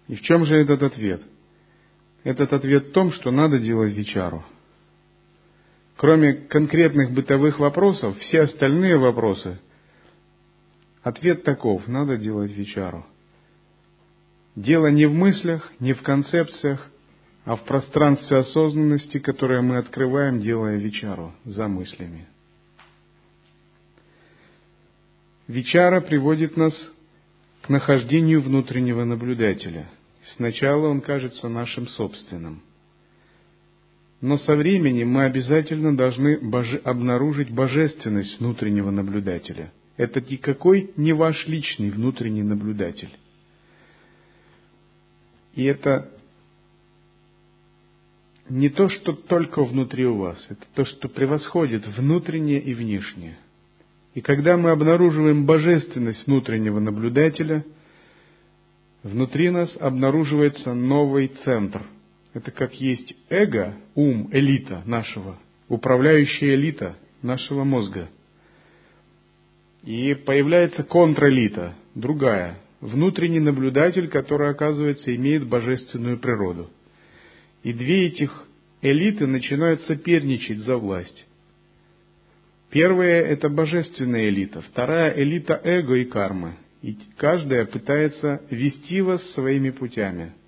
[0.08, 1.21] И в чем же этот ответ?
[2.23, 4.43] Этот ответ в том, что надо делать вечару–
[5.97, 9.60] Кроме конкретных бытовых вопросов, все остальные вопросы,
[11.02, 13.06] ответ таков, надо делать вечеру.
[14.56, 16.88] Дело не в мыслях, не в концепциях,
[17.45, 22.28] а в пространстве осознанности, которое мы открываем, делая вечеру за мыслями.
[25.48, 26.74] Вечара приводит нас
[27.62, 29.90] к нахождению внутреннего наблюдателя.
[30.36, 32.62] Сначала он кажется нашим собственным.
[34.20, 36.78] Но со временем мы обязательно должны боже...
[36.84, 39.72] обнаружить божественность внутреннего наблюдателя.
[39.96, 43.16] Это никакой не ваш личный внутренний наблюдатель.
[45.54, 46.12] И это
[48.50, 53.38] не то, что только внутри у вас, это то, что превосходит внутреннее и внешнее.
[54.18, 57.64] И когда мы обнаруживаем божественность внутреннего наблюдателя,
[59.04, 61.84] внутри нас обнаруживается новый центр–
[62.34, 68.10] это как есть эго, ум, элита нашего, управляющая элита нашего мозга.
[69.84, 76.72] И появляется контрэлита, другая, внутренний наблюдатель, который, оказывается, имеет божественную природу.
[77.62, 78.48] И две этих
[78.82, 81.27] элиты начинают соперничать за власть.
[82.70, 86.56] Первая– это божественная элита, вторая– элита эго и кармы.
[86.82, 90.34] И каждая пытается вести вас своими путями–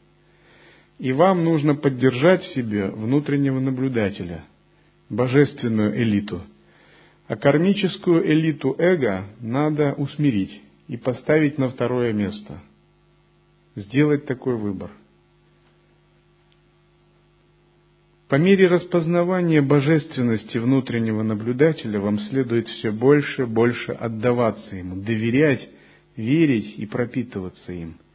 [0.99, 4.43] и вам нужно поддержать в себе внутреннего наблюдателя,
[5.09, 6.43] божественную элиту.
[7.27, 12.61] А кармическую элиту эго надо усмирить и поставить на второе место.
[13.75, 14.91] Сделать такой выбор.
[18.29, 25.67] По мере распознавания божественности внутреннего наблюдателя вам следует все больше и больше отдаваться ему, доверять,
[26.15, 27.95] верить и пропитываться им–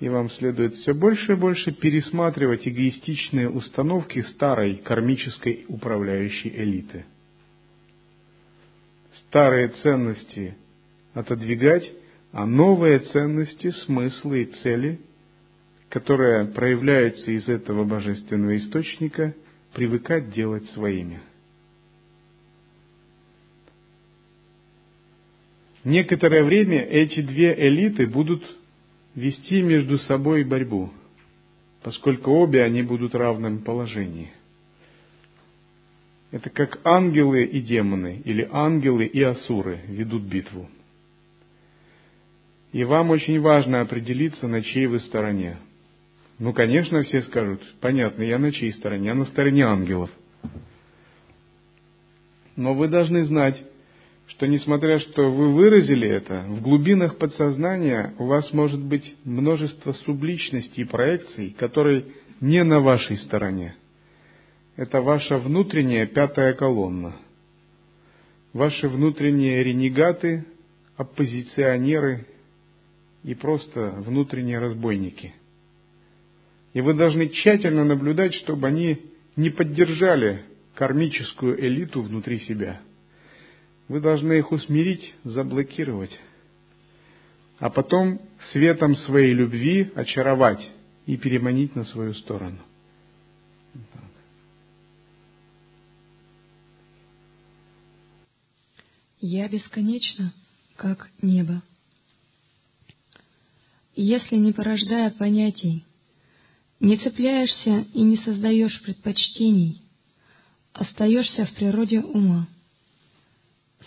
[0.00, 7.06] и вам следует все больше и больше пересматривать эгоистичные установки старой кармической управляющей элиты.
[9.12, 10.56] Старые ценности
[11.14, 11.90] отодвигать,
[12.32, 15.00] а новые ценности, смыслы и цели,
[15.94, 19.32] которые проявляются из этого божественного источника,
[19.74, 21.20] привыкать делать своими.
[25.84, 28.42] Некоторое время эти две элиты будут
[29.14, 30.90] вести между собой борьбу,
[31.84, 34.32] поскольку обе они будут в равном положении.
[36.32, 40.68] Это как ангелы и демоны, или ангелы и асуры ведут битву.
[42.72, 45.58] И вам очень важно определиться, на чьей вы стороне.
[46.38, 50.10] Ну, конечно, все скажут, понятно, я на чьей стороне, я на стороне ангелов.
[52.56, 53.62] Но вы должны знать,
[54.26, 60.82] что несмотря что вы выразили это, в глубинах подсознания у вас может быть множество субличностей
[60.82, 62.06] и проекций, которые
[62.40, 63.76] не на вашей стороне.
[64.76, 67.16] Это ваша внутренняя пятая колонна.
[68.52, 70.44] Ваши внутренние ренегаты,
[70.96, 72.26] оппозиционеры
[73.22, 75.34] и просто внутренние разбойники.
[76.74, 79.00] И вы должны тщательно наблюдать, чтобы они
[79.36, 82.82] не поддержали кармическую элиту внутри себя–
[83.88, 86.18] вы должны их усмирить, заблокировать,
[87.58, 88.20] а потом
[88.52, 90.70] светом своей любви очаровать
[91.06, 92.58] и переманить на свою сторону.
[99.20, 100.34] Я бесконечна,
[100.76, 101.62] как небо.
[103.94, 105.84] Если не порождая понятий,
[106.80, 109.82] не цепляешься и не создаешь предпочтений,
[110.72, 112.46] остаешься в природе ума,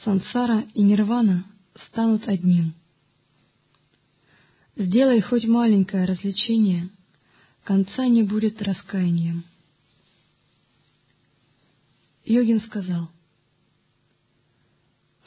[0.04, 1.46] сансара и нирвана
[1.88, 2.74] станут одним.
[4.76, 6.90] Сделай хоть маленькое развлечение,
[7.64, 9.44] конца не будет раскаянием.
[12.26, 13.10] Йогин сказал,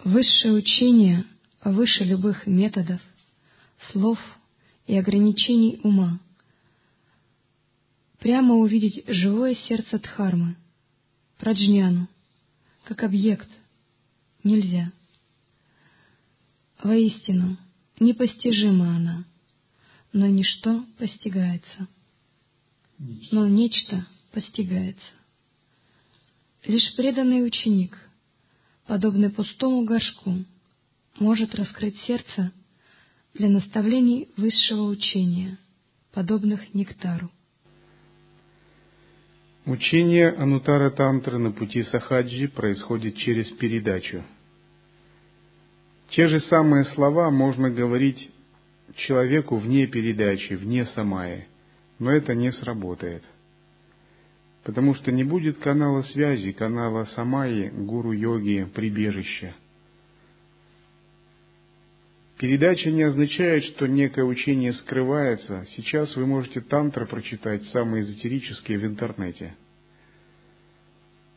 [0.05, 1.27] Высшее учение
[1.63, 3.03] выше любых методов,
[3.93, 4.19] слов
[4.87, 6.19] и ограничений ума.
[8.21, 10.57] Прямо увидеть живое сердце Дхармы,
[11.39, 12.07] Праджняну,
[12.85, 13.49] как объект.
[14.45, 14.93] Нельзя.
[16.83, 17.57] Воистину,
[17.99, 19.25] непостижима она,
[20.13, 21.89] но ничто постигается.
[23.33, 25.13] Но нечто постигается.
[26.67, 27.99] Лишь преданный ученик,
[28.87, 30.45] подобный пустому горшку,
[31.19, 32.53] может раскрыть сердце
[33.33, 35.59] для наставлений высшего учения,
[36.13, 37.31] подобных нектару.
[39.71, 44.25] Учение Анутара Тантры на пути Сахаджи происходит через передачу.
[46.09, 48.33] Те же самые слова можно говорить
[48.97, 51.47] человеку вне передачи, вне самая,
[52.01, 53.23] но это не сработает.
[54.65, 59.55] Потому что не будет канала связи, канала самаи, гуру-йоги, прибежища.
[62.41, 65.67] Передача не означает, что некое учение скрывается.
[65.77, 69.55] Сейчас вы можете тантры прочитать, самые эзотерические, в интернете.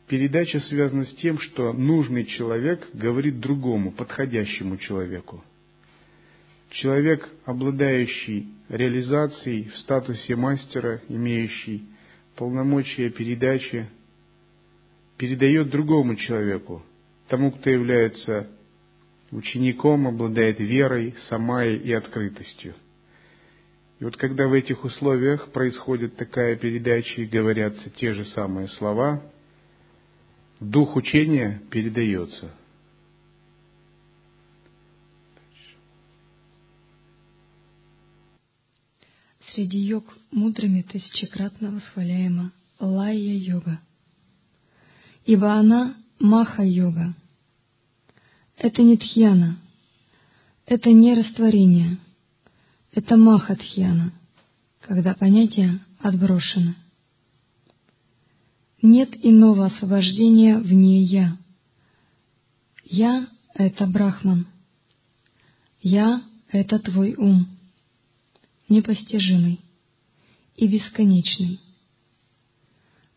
[0.08, 5.44] Передача связана с тем, что нужный человек говорит другому, подходящему человеку.
[6.70, 11.84] Человек, обладающий реализацией в статусе мастера, имеющий
[12.34, 13.90] полномочия передачи,
[15.18, 16.82] передает другому человеку,
[17.28, 18.48] тому, кто является
[19.34, 22.74] учеником обладает верой, самай и открытостью.
[23.98, 29.22] И вот когда в этих условиях происходит такая передача и говорятся те же самые слова,
[30.60, 32.52] дух учения передается.
[39.50, 43.80] Среди йог мудрыми тысячекратно восхваляема Лайя-йога,
[45.26, 47.14] ибо она Маха-йога,
[48.64, 49.58] это не тхьяна,
[50.64, 51.98] это не растворение,
[52.92, 54.14] это махатхьяна,
[54.80, 56.74] когда понятия отброшены.
[58.80, 61.36] Нет иного освобождения вне «я».
[62.84, 64.46] «Я»— это Брахман.
[65.82, 67.46] «Я»— это твой ум,
[68.70, 69.60] непостижимый
[70.56, 71.60] и бесконечный.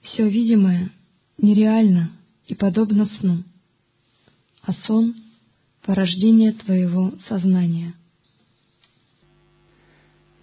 [0.02, 0.92] Все видимое
[1.38, 2.12] нереально
[2.48, 3.46] и подобно сну,
[4.64, 5.16] а сон—
[5.88, 7.94] порождение твоего сознания.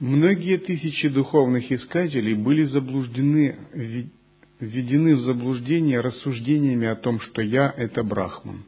[0.00, 3.58] Многие тысячи духовных искателей были заблуждены,
[4.58, 8.64] введены в заблуждение рассуждениями о том, что я– это Брахман.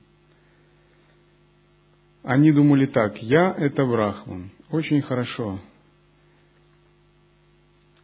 [2.22, 4.51] Они думали так, я– это Брахман.
[4.70, 5.59] Очень хорошо.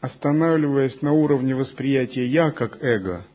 [0.00, 3.26] Останавливаясь на уровне восприятия «я» как эго–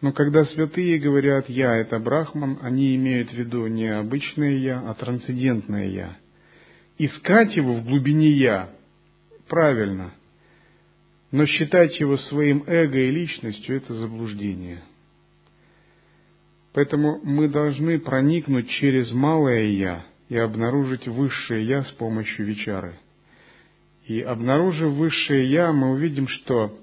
[0.00, 4.94] но когда святые говорят «я»— это Брахман, они имеют в виду не обычное «я», а
[4.94, 6.16] трансцендентное «я».
[6.98, 8.70] Искать его в глубине «я»
[9.48, 10.12] правильно,
[11.30, 14.82] но считать его своим эго и личностью— это заблуждение.
[16.74, 22.98] Поэтому мы должны проникнуть через малое «я» и обнаружить высшее «я» с помощью вечары.
[24.06, 26.78] И обнаружив высшее «я», мы увидим, что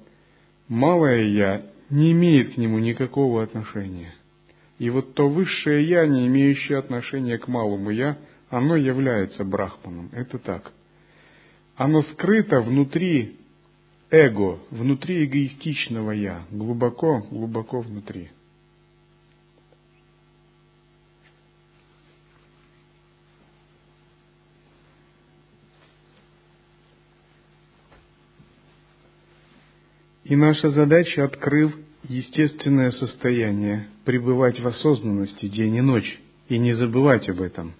[0.68, 4.15] малое «я» не имеет к нему никакого отношения.
[4.79, 8.17] И вот то высшее «я», не имеющее отношения к малому «я»,
[8.49, 10.09] оно является брахманом.
[10.11, 10.73] Это так.
[11.75, 13.37] Оно скрыто внутри
[14.09, 18.29] эго, внутри эгоистичного «я», глубоко, глубоко внутри.
[30.24, 31.76] И наша задача, открыв
[32.07, 37.74] естественное состояние, пребывать в осознанности день и ночь и не забывать об этом.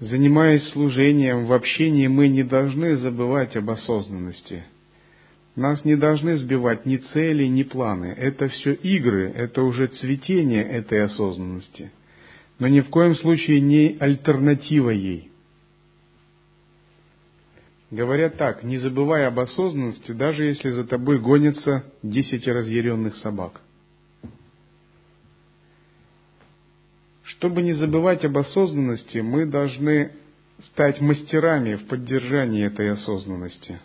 [0.00, 4.62] Занимаясь служением в общении, мы не должны забывать об осознанности.
[5.56, 8.14] Нас не должны сбивать ни цели, ни планы.
[8.16, 11.90] Это все игры, это уже цветение этой осознанности.
[12.60, 15.32] Но ни в коем случае не альтернатива ей.
[17.90, 23.62] Говорят так, не забывай об осознанности, даже если за тобой гонятся десять разъяренных собак.
[27.22, 30.12] Чтобы не забывать об осознанности, мы должны
[30.72, 33.80] стать мастерами в поддержании этой осознанности.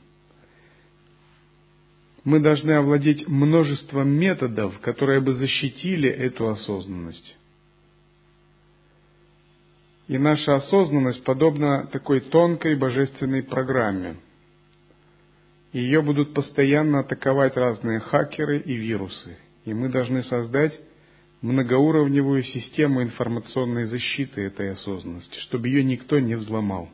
[2.25, 7.37] Мы должны овладеть множеством методов, которые бы защитили эту осознанность.
[10.07, 14.17] И наша осознанность подобна такой тонкой божественной программе.
[15.71, 19.37] Ее будут постоянно атаковать разные хакеры и вирусы.
[19.65, 20.77] И мы должны создать
[21.41, 26.89] многоуровневую систему информационной защиты этой осознанности, чтобы ее никто не взломал.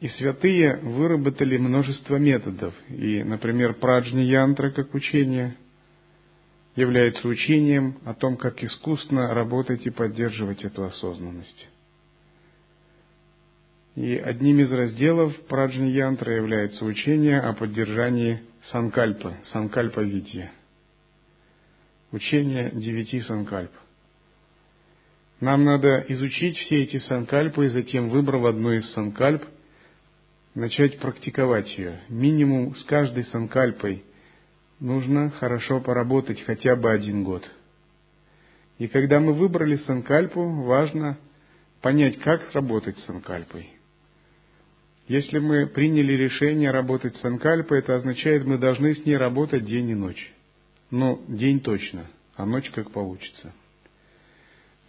[0.00, 2.74] И святые выработали множество методов.
[2.88, 5.56] И, например, праджни янтра как учение–
[6.74, 11.68] является учением о том, как искусно работать и поддерживать эту осознанность.
[13.94, 20.50] И одним из разделов Праджни Янтра является учение о поддержании санкальпы, санкальпа Видья.
[22.10, 23.70] Учение девяти санкальп.
[25.40, 29.44] Нам надо изучить все эти санкальпы и затем, выбрав одну из санкальп,
[30.54, 32.00] начать практиковать ее.
[32.08, 34.04] Минимум с каждой санкальпой
[34.82, 37.48] нужно хорошо поработать хотя бы один год.
[38.78, 41.18] И когда мы выбрали санкальпу, важно
[41.80, 43.70] понять, как работать с санкальпой–
[45.08, 49.90] если мы приняли решение работать с Анкальпой, это означает, мы должны с ней работать день
[49.90, 50.32] и ночь.
[50.90, 52.06] Ну, день точно,
[52.36, 53.52] а ночь как получится.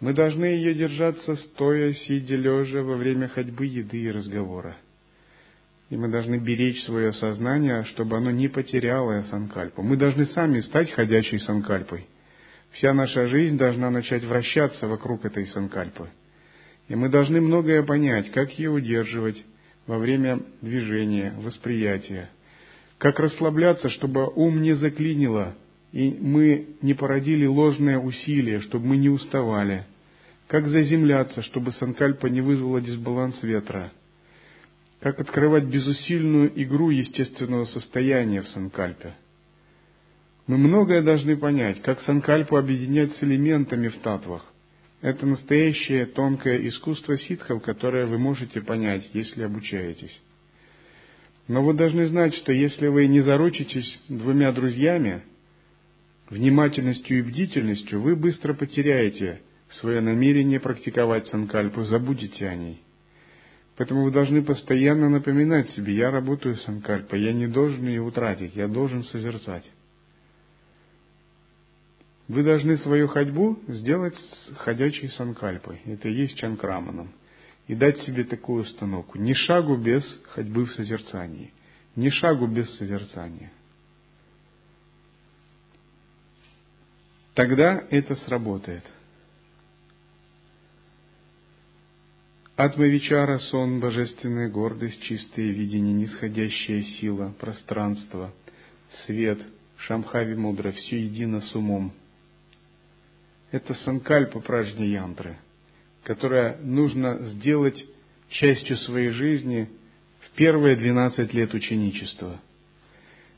[0.00, 4.76] Мы должны ее держаться стоя, сидя, лежа, во время ходьбы, еды и разговора.
[5.94, 9.80] И мы должны беречь свое сознание, чтобы оно не потеряло санкальпу.
[9.80, 12.08] Мы должны сами стать ходячей санкальпой.
[12.72, 16.08] Вся наша жизнь должна начать вращаться вокруг этой санкальпы.
[16.88, 19.40] И мы должны многое понять, как ее удерживать,
[19.86, 22.28] во время движения, восприятия.
[22.98, 25.54] Как расслабляться, чтобы ум не заклинило,
[25.92, 29.84] и мы не породили ложное усилие, чтобы мы не уставали.
[30.48, 33.92] Как заземляться, чтобы санкальпа не вызвала дисбаланс ветра.
[35.04, 39.12] Как открывать безусильную игру естественного состояния в санкальпе.
[40.46, 44.50] Мы многое должны понять, как санкальпу объединять с элементами в татвах
[45.02, 50.18] это настоящее тонкое искусство ситхов, которое вы можете понять, если обучаетесь.
[51.48, 55.22] Но вы должны знать, что если вы не заручитесь двумя друзьями,
[56.30, 62.83] внимательностью и бдительностью, вы быстро потеряете свое намерение практиковать санкальпу, забудете о ней.
[63.76, 68.68] Поэтому вы должны постоянно напоминать себе, я работаю санкальпой, я не должен ее утратить, я
[68.68, 69.68] должен созерцать.
[72.28, 75.80] Вы должны свою ходьбу сделать с ходячей санкальпой.
[75.84, 77.12] Это и есть чанкраманом.
[77.66, 79.18] И дать себе такую установку.
[79.18, 81.52] Ни шагу без ходьбы в созерцании.
[81.96, 83.52] Ни шагу без созерцания.
[87.34, 88.84] Тогда это сработает.
[92.56, 98.32] Атмавичара, сон, божественная гордость, чистое видение, нисходящая сила, пространство,
[99.06, 99.40] свет,
[99.78, 101.92] шамхави мудро, все едино с умом–
[103.54, 105.36] это санкальпа пражни янтры,
[106.02, 107.86] которая нужно сделать
[108.28, 109.68] частью своей жизни
[110.22, 112.40] в первые 12 лет ученичества.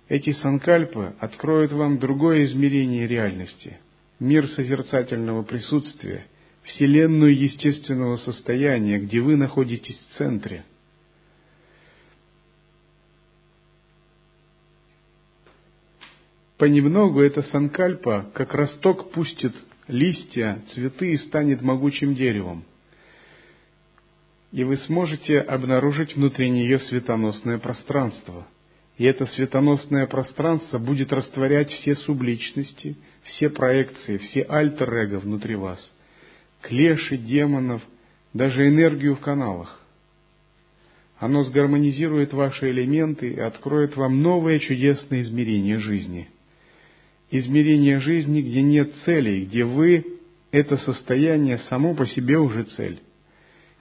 [0.08, 3.76] Эти санкальпы откроют вам другое измерение реальности,
[4.18, 6.24] мир созерцательного присутствия,
[6.66, 10.64] вселенную естественного состояния, где вы находитесь в центре–
[16.58, 19.54] понемногу эта санкальпа, как росток, пустит
[19.88, 22.64] листья, цветы и станет могучим деревом.
[24.52, 28.46] И вы сможете обнаружить внутри нее светоносное пространство.
[28.96, 35.78] И это светоносное пространство будет растворять все субличности, все проекции, все альтер-эго внутри вас,
[36.66, 37.82] клеши, демонов,
[38.32, 39.80] даже энергию в каналах.
[41.18, 46.28] Оно сгармонизирует ваши элементы и откроет вам новое чудесное измерение жизни–
[47.30, 50.04] измерение жизни, где нет целей, где вы–
[50.52, 53.00] это состояние само по себе уже цель.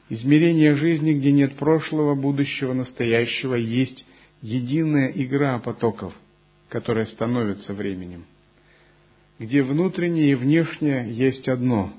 [0.09, 4.05] Измерение жизни, где нет прошлого, будущего, настоящего, есть
[4.41, 6.13] единая игра потоков,
[6.69, 8.25] которая становится временем.
[9.39, 11.93] Где внутреннее и внешнее есть одно.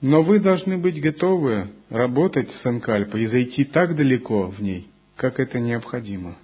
[0.00, 5.40] Но вы должны быть готовы работать с Санкальпой и зайти так далеко в ней– как
[5.40, 6.36] это необходимо.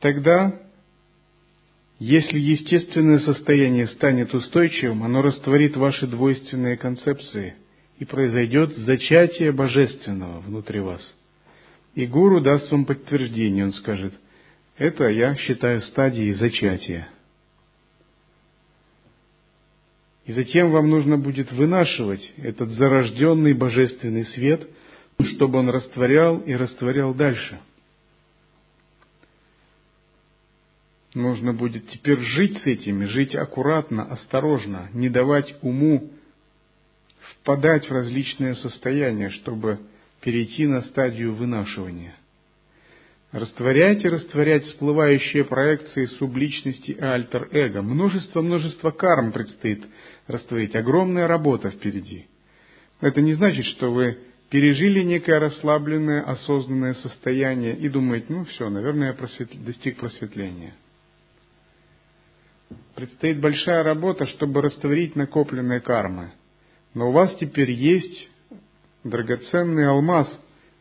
[0.00, 0.60] Тогда,
[1.98, 7.54] если естественное состояние станет устойчивым, оно растворит ваши двойственные концепции,
[7.98, 11.02] и произойдет зачатие божественного внутри вас.
[11.96, 14.14] И гуру даст вам подтверждение, он скажет,
[14.76, 17.08] это я считаю стадией зачатия–
[20.28, 24.68] И затем вам нужно будет вынашивать этот зарожденный божественный свет,
[25.32, 27.58] чтобы он растворял и растворял дальше.
[31.14, 36.10] Нужно будет теперь жить с этими, жить аккуратно, осторожно, не давать уму
[37.32, 39.80] впадать в различные состояния, чтобы
[40.20, 42.14] перейти на стадию вынашивания–
[43.30, 47.82] Растворять и растворять всплывающие проекции субличности и альтер-эго.
[47.82, 49.84] Множество-множество карм предстоит
[50.26, 50.74] растворить.
[50.74, 52.26] Огромная работа впереди.
[53.02, 54.18] Это не значит, что вы
[54.48, 59.50] пережили некое расслабленное, осознанное состояние и думаете, ну все, наверное, я просвет...
[59.62, 60.74] достиг просветления.
[62.94, 66.32] Предстоит большая работа, чтобы растворить накопленные кармы.
[66.94, 68.30] Но у вас теперь есть
[69.04, 70.28] драгоценный алмаз,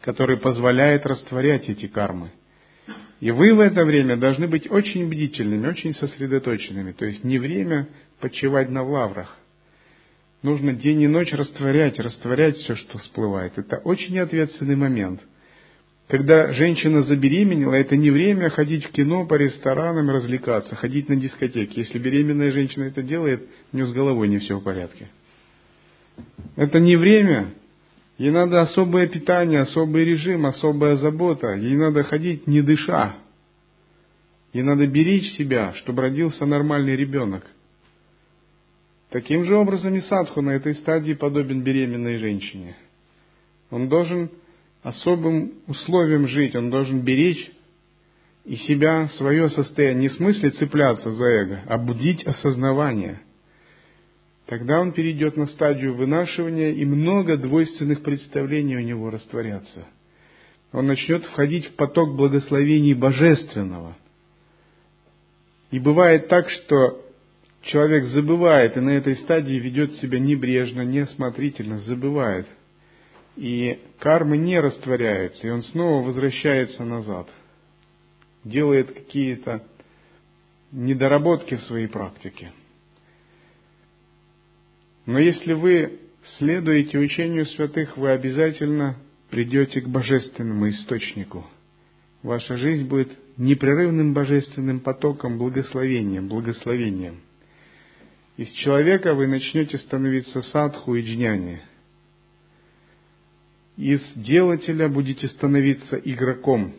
[0.08, 2.32] который позволяет растворять эти кармы.
[3.20, 6.94] И вы в это время должны быть очень бдительными, очень сосредоточенными.
[6.94, 7.90] То есть не время
[8.22, 9.38] почивать на лаврах.
[10.44, 13.58] Нужно день и ночь растворять, растворять все, что всплывает.
[13.58, 15.20] Это очень ответственный момент.
[16.08, 21.80] Когда женщина забеременела, это не время ходить в кино, по ресторанам, развлекаться, ходить на дискотеки.
[21.80, 25.10] Если беременная женщина это делает, у нее с головой не все в порядке.
[26.56, 27.52] Это не время.
[28.18, 31.54] Ей надо особое питание, особый режим, особая забота.
[31.54, 33.18] Ей надо ходить не дыша.
[34.54, 37.46] Ей надо беречь себя, чтобы родился нормальный ребенок.
[39.10, 42.76] Таким же образом и садху на этой стадии подобен беременной женщине.
[43.70, 44.30] Он должен
[44.82, 47.52] особым условием жить, он должен беречь
[48.46, 53.22] и себя, свое состояние, не в смысле цепляться за эго, а будить осознавание.
[54.48, 59.86] Тогда он перейдет на стадию вынашивания, и много двойственных представлений у него растворятся.
[60.72, 63.98] Он начнет входить в поток благословений божественного.
[65.70, 67.02] И бывает так, что
[67.64, 72.48] человек забывает и на этой стадии ведет себя небрежно, неосмотрительно, забывает.
[73.36, 77.28] И кармы не растворяются, и он снова возвращается назад.
[78.46, 79.62] Делает какие-то
[80.72, 82.54] недоработки в своей практике.
[85.08, 86.02] Но если вы
[86.38, 88.98] следуете учению святых, вы обязательно
[89.30, 91.48] придете к божественному источнику.
[92.24, 97.22] Ваша жизнь будет непрерывным божественным потоком, благословением, благословением.
[98.36, 101.62] Из человека вы начнете становиться садху и джняни.
[103.78, 106.74] Из делателя будете становиться игроком.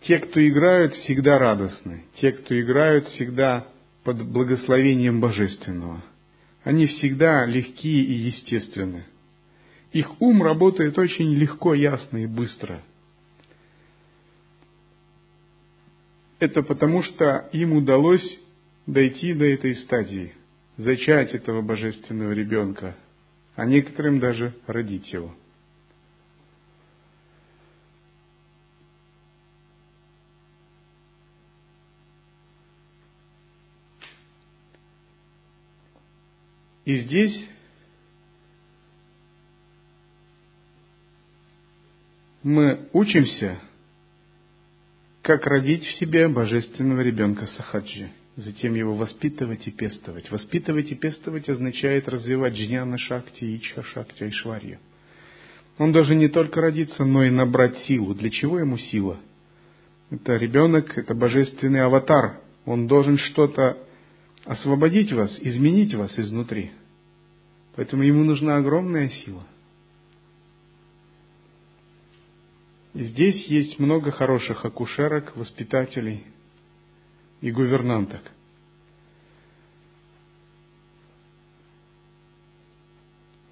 [0.00, 2.02] Те, кто играют, всегда радостны.
[2.16, 3.68] Те, кто играют, всегда
[4.04, 6.04] под благословением Божественного.
[6.62, 9.04] Они всегда легкие и естественны.
[9.92, 12.82] Их ум работает очень легко, ясно и быстро–
[16.44, 18.38] это потому, что им удалось
[18.86, 20.34] дойти до этой стадии,
[20.76, 22.96] зачать этого божественного ребенка,
[23.56, 25.34] а некоторым даже родить его.
[36.84, 37.48] И здесь
[42.42, 43.58] мы учимся
[45.22, 50.30] как родить в себе божественного ребенка Сахаджи, затем его воспитывать и пестовать.
[50.30, 54.78] Воспитывать и пестовать означает развивать джняна шакти, ичха шакти, айшварью.
[55.78, 58.14] Он должен не только родиться, но и набрать силу.
[58.14, 59.18] Для чего ему сила?
[60.10, 62.42] Это ребенок, это божественный аватар.
[62.66, 63.78] Он должен что-то
[64.44, 66.72] освободить вас, изменить вас изнутри.
[67.76, 69.44] Поэтому ему нужна огромная сила.
[72.92, 76.24] И здесь есть много хороших акушерок, воспитателей
[77.40, 78.22] и гувернанток.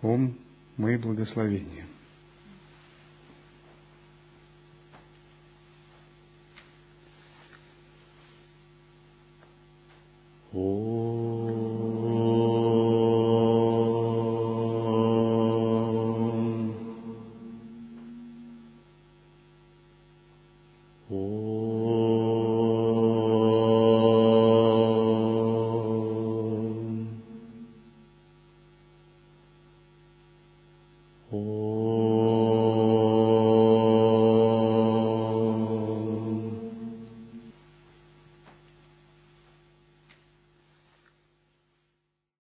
[0.00, 0.38] Ом,
[0.76, 1.86] мои благословения.
[10.54, 11.21] 오.